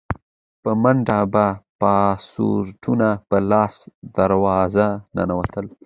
په 0.63 0.71
منډه 0.81 1.17
به 1.33 1.45
پاسپورټونه 1.79 3.07
په 3.29 3.37
لاس 3.51 3.75
دروازه 4.17 4.87
ننوتل. 5.15 5.65